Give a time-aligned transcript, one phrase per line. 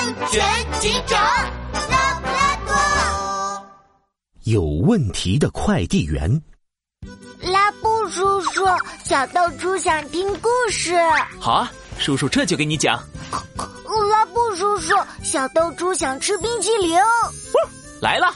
[0.00, 0.42] 安全
[0.80, 1.20] 警长
[1.90, 3.66] 拉布拉多。
[4.44, 6.42] 有问题的快递员，
[7.42, 8.64] 拉布叔叔，
[9.04, 10.94] 小豆猪想听故事。
[11.38, 12.98] 好啊，叔叔这就给你讲。
[14.10, 16.98] 拉布叔叔，小豆猪想吃冰淇淋。
[18.00, 18.32] 来了。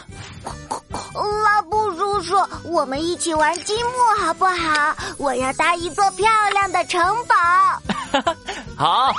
[1.44, 4.94] 拉布叔叔，我们一起玩积木好不好？
[5.16, 8.34] 我要搭一座漂亮的城堡。
[8.76, 9.14] 好。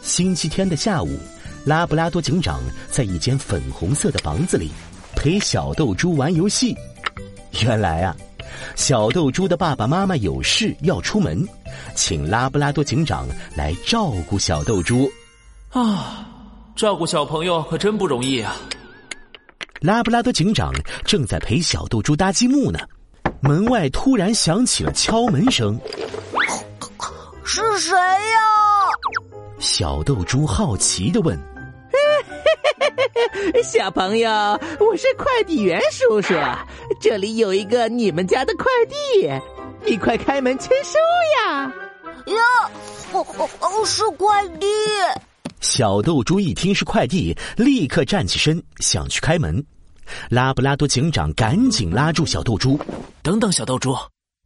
[0.00, 1.18] 星期天的下午，
[1.64, 4.70] 拉布拉多警长在一间粉红色的房子里
[5.14, 6.74] 陪小豆猪玩游戏。
[7.64, 8.16] 原来啊，
[8.76, 11.46] 小豆猪的爸爸妈妈有事要出门，
[11.94, 15.10] 请拉布拉多警长来照顾小豆猪。
[15.70, 16.26] 啊，
[16.74, 18.56] 照顾小朋友可真不容易啊！
[19.80, 20.72] 拉布拉多警长
[21.04, 22.78] 正在陪小豆猪搭积木呢，
[23.40, 25.78] 门外突然响起了敲门声。
[27.44, 28.67] 是谁呀？
[29.58, 31.36] 小豆猪好奇的问
[33.64, 34.30] ：“小朋友，
[34.78, 36.34] 我是快递员叔叔，
[37.00, 39.28] 这里有一个你们家的快递，
[39.84, 40.98] 你快开门签收
[41.42, 41.72] 呀！”
[42.26, 42.36] 呀，
[43.12, 44.66] 哦哦哦，是快递。
[45.60, 49.64] 小豆猪一听是快递，立刻站起身想去开门。
[50.30, 52.78] 拉布拉多警长赶紧拉住小豆猪
[53.22, 53.94] ：“等等，小豆猪，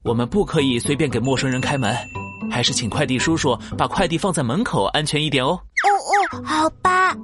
[0.05, 1.95] 我们不可以随便给陌生人开门，
[2.53, 5.59] 还是请快递叔叔把快递放在门口安全一点哦。
[5.83, 7.17] ”“哦哦，好吧。”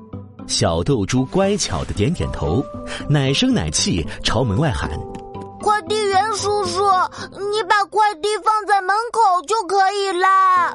[0.48, 2.64] 小豆猪乖巧的点点头，
[3.08, 4.90] 奶声奶气朝门外喊
[5.60, 6.80] ：“快递员叔叔，
[7.52, 10.72] 你把快递放在门口就可以啦。”“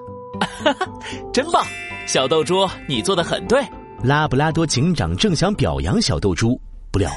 [0.63, 0.87] 哈哈，
[1.33, 1.65] 真棒！”
[2.05, 3.65] 小豆猪，你做的很对。
[4.03, 6.59] 拉布拉多警长正想表扬小豆猪，
[6.91, 7.09] 不料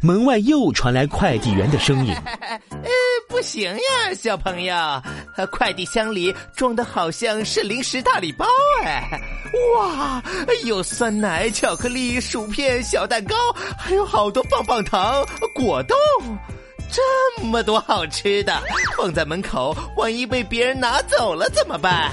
[0.00, 2.14] 门外又传来快递员的声音
[2.48, 3.11] ：“呃，不
[3.42, 4.74] 行呀，小朋友，
[5.50, 8.46] 快递箱里装的好像是零食大礼包
[8.84, 9.20] 哎！
[9.76, 10.22] 哇，
[10.64, 13.34] 有酸奶、巧克力、薯片、小蛋糕，
[13.76, 15.96] 还有好多棒棒糖、果冻，
[16.90, 18.62] 这么多好吃的，
[18.96, 22.10] 放在门口，万一被别人拿走了怎么办？”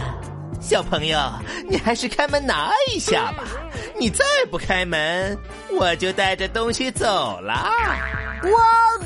[0.59, 1.17] 小朋友，
[1.69, 3.43] 你还是开门拿一下吧。
[3.97, 5.37] 你再不开门，
[5.77, 7.69] 我就带着东西走了。
[8.43, 8.49] 哇，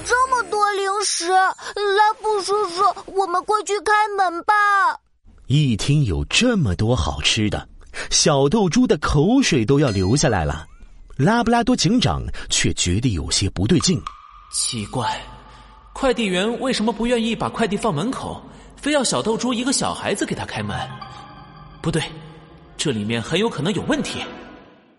[0.05, 1.27] 这么多零食！
[1.29, 4.53] 拉布叔叔，我们快去开门吧。
[5.47, 7.67] 一听有这么多好吃的，
[8.11, 10.67] 小豆猪的口水都要流下来了。
[11.17, 13.99] 拉布拉多警长却觉得有些不对劲。
[14.51, 15.19] 奇怪，
[15.93, 18.41] 快递员为什么不愿意把快递放门口，
[18.75, 20.77] 非要小豆猪一个小孩子给他开门？
[21.81, 22.03] 不对，
[22.77, 24.19] 这里面很有可能有问题。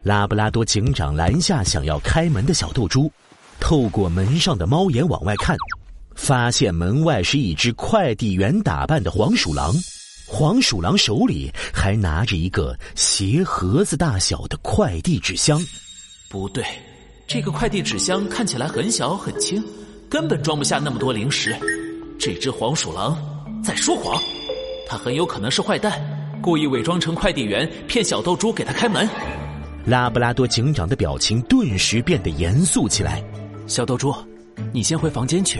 [0.02, 3.10] 拉布拉多警长拦下想要开门的小豆猪，
[3.64, 5.56] 透过门上的猫眼往外看，
[6.14, 9.74] 发现门外是一只快递员打扮的黄鼠狼。
[10.26, 15.58] 黄鼠狼手里还拿着一个鞋盒子大小的快递纸箱。
[16.28, 16.62] 不对，
[17.26, 19.64] 这个快递纸箱看起来很小很轻，
[20.10, 21.56] 根本装不下那么多零食。
[22.18, 23.16] 这只黄鼠狼
[23.64, 24.22] 在说谎，
[24.86, 25.98] 它很有可能是坏蛋。
[26.42, 29.08] 故意伪装成快递员，骗小豆猪给他开门。
[29.86, 33.24] 拉布拉多警长的表情顿时变得严肃起来。
[33.66, 34.14] 小豆猪，
[34.72, 35.58] 你先回房间去，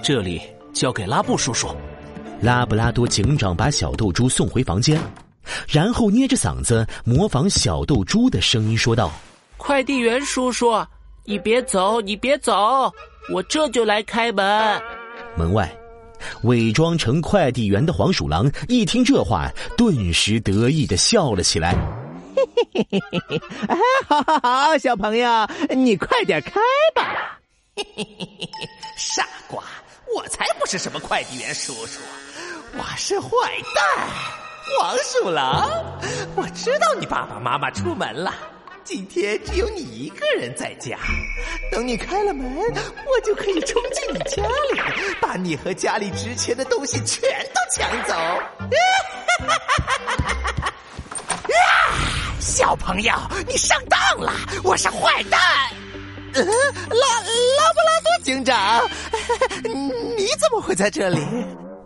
[0.00, 0.40] 这里
[0.72, 1.68] 交给拉布叔叔。
[2.40, 5.00] 拉布拉多警长把小豆猪送回房间，
[5.68, 9.10] 然后捏着嗓子模仿小豆猪的声音说道
[9.58, 10.72] ：“快递员叔叔，
[11.24, 12.92] 你别走，你别走，
[13.32, 14.80] 我这就来开门。”
[15.36, 15.70] 门外。
[16.44, 21.74] 伪装成快递员的黄鼠狼一听这话，顿时得意的笑了起来。
[22.36, 23.42] 嘿嘿嘿嘿嘿嘿，
[24.06, 25.28] 好好好，小朋友，
[25.70, 26.60] 你快点开
[26.94, 27.31] 吧。
[27.74, 28.68] 嘿嘿嘿，
[28.98, 29.64] 傻瓜，
[30.14, 32.00] 我才不是什么快递员叔叔，
[32.76, 33.28] 我是坏
[33.74, 33.82] 蛋
[34.78, 35.70] 黄鼠狼。
[36.36, 38.34] 我知道你爸爸妈妈出门了。
[38.84, 40.98] 今天只有你一个人在家，
[41.70, 44.80] 等你开了门，我就可以冲进你家里，
[45.18, 47.22] 把你和家里值钱的东西全
[47.54, 48.14] 都抢走。
[52.38, 53.14] 小朋友，
[53.46, 54.30] 你上当了，
[54.62, 55.40] 我是坏蛋。
[56.40, 58.82] 拉拉布拉多警长，
[60.16, 61.18] 你怎么会在这里？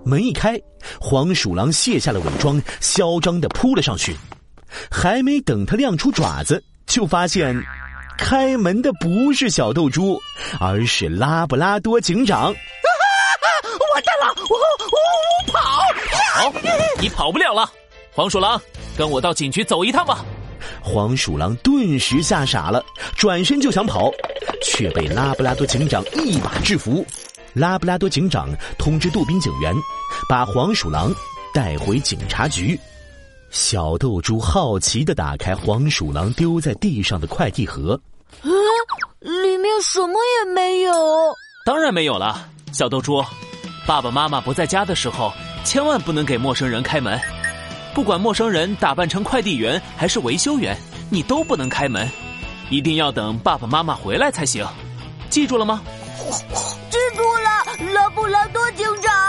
[0.05, 0.57] 门一开，
[1.01, 4.17] 黄鼠狼卸下了伪装，嚣张的扑了上去，
[4.91, 6.63] 还没等他亮出爪子。
[6.87, 7.61] 就发现，
[8.17, 10.21] 开门的不是小豆猪，
[10.61, 12.55] 而是拉布拉多警长。
[13.95, 14.35] 完蛋了！
[14.49, 15.59] 我我跑
[16.53, 16.53] 跑，
[17.01, 17.69] 你跑不了了。
[18.13, 18.61] 黄鼠狼，
[18.97, 20.25] 跟我到警局走一趟吧。
[20.81, 22.85] 黄鼠狼顿时吓傻了，
[23.17, 24.13] 转身就想跑，
[24.67, 27.07] 却被拉布拉多警长一把制服。
[27.55, 29.73] 拉布拉多警长通知杜宾警员，
[30.29, 31.15] 把黄鼠狼
[31.55, 32.79] 带回警察局。
[33.51, 37.99] 小豆猪好奇的打开黄鼠狼丢在地上的快递盒，
[38.43, 38.51] 嗯，
[39.21, 40.93] 里面什么也没有。
[41.65, 43.25] 当然没有了，小豆猪。
[43.87, 45.33] 爸爸妈妈不在家的时候，
[45.65, 47.19] 千万不能给陌生人开门。
[47.95, 50.77] 不管陌生人打扮成快递员还是维修员，
[51.09, 52.07] 你都不能开门。
[52.71, 54.67] 一定要等爸爸妈妈回来才行。
[55.31, 55.83] 记住了吗？
[56.91, 59.26] 记住了，拉布拉多警长。